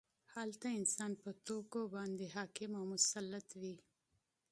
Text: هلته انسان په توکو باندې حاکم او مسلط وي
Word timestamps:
هلته 0.35 0.67
انسان 0.79 1.11
په 1.21 1.29
توکو 1.45 1.81
باندې 1.95 2.33
حاکم 2.35 2.71
او 2.79 2.83
مسلط 2.93 3.47
وي 3.61 3.75